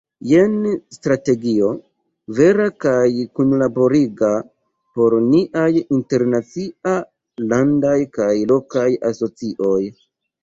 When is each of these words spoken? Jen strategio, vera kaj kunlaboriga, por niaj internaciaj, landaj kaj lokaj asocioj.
Jen 0.27 0.53
strategio, 0.93 1.67
vera 2.37 2.63
kaj 2.85 3.09
kunlaboriga, 3.39 4.31
por 4.99 5.17
niaj 5.27 5.69
internaciaj, 5.97 6.95
landaj 7.53 7.95
kaj 8.17 8.33
lokaj 8.53 8.89
asocioj. 9.11 9.79